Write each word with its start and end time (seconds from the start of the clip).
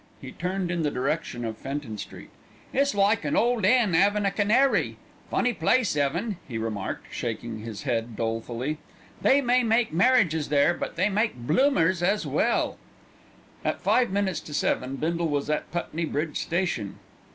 He 0.19 0.31
turned 0.31 0.71
in 0.71 0.81
the 0.81 0.89
direction 0.89 1.45
of 1.45 1.59
Fenton 1.59 1.95
Street. 1.99 2.31
"It's 2.73 2.95
like 2.95 3.23
an 3.23 3.35
old 3.37 3.63
'en 3.63 3.93
'avin' 3.93 4.25
a 4.25 4.31
canary. 4.31 4.97
Funny 5.29 5.53
place 5.53 5.95
'eaven," 5.95 6.37
he 6.47 6.57
remarked, 6.57 7.13
shaking 7.13 7.59
his 7.59 7.83
head 7.83 8.15
dolefully. 8.15 8.79
"They 9.21 9.41
may 9.41 9.61
make 9.61 9.93
marriages 9.93 10.49
there, 10.49 10.73
but 10.73 10.95
they 10.95 11.07
make 11.09 11.35
bloomers 11.35 12.01
as 12.01 12.25
well." 12.25 12.79
At 13.63 13.79
five 13.79 14.09
minutes 14.09 14.39
to 14.39 14.55
seven 14.55 14.95
Bindle 14.95 15.27
was 15.27 15.51
at 15.51 15.69
Putney 15.71 16.05
Bridge 16.05 16.37
Station. 16.39 16.97